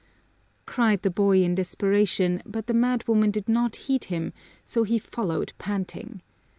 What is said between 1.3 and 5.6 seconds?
in desperation, but the madwoman did not heed him, so he followed